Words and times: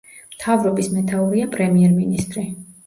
მთავრობის 0.35 0.89
მეთაურია 0.95 1.53
პრემიერ-მინისტრი. 1.59 2.53